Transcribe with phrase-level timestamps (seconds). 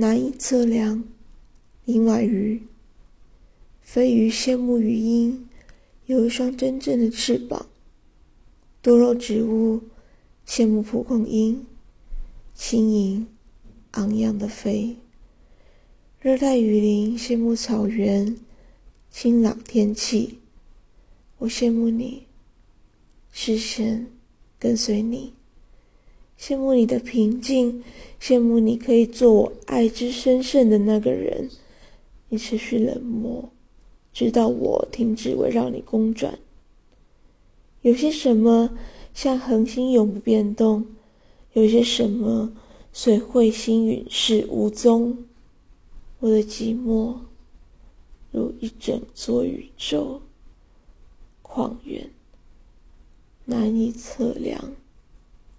[0.00, 1.04] 难以测量。
[1.84, 2.62] 林婉瑜，
[3.82, 5.46] 飞鱼羡慕鱼鹰
[6.06, 7.66] 有一双真正的翅膀。
[8.80, 9.82] 多肉植物
[10.46, 11.66] 羡慕蒲公英，
[12.54, 13.26] 轻盈
[13.90, 14.96] 昂扬的飞。
[16.18, 18.38] 热带雨林羡慕草原，
[19.10, 20.38] 清朗天气。
[21.36, 22.26] 我羡慕你，
[23.32, 24.06] 视线
[24.58, 25.34] 跟随你，
[26.40, 27.84] 羡慕你的平静，
[28.18, 31.50] 羡慕你可以做我爱之深盛的那个人。
[32.30, 33.50] 你持续冷漠，
[34.14, 36.38] 直到我停止围绕你公转。
[37.82, 38.70] 有些什么
[39.12, 40.86] 像恒星永不变动，
[41.52, 42.50] 有些什么
[42.90, 45.18] 随彗星陨逝无踪。
[46.20, 47.16] 我的寂寞
[48.30, 50.22] 如一整座宇宙，
[51.42, 52.08] 旷远
[53.44, 54.72] 难以测量。